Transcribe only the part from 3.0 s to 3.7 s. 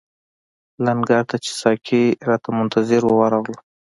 وو ورغلو.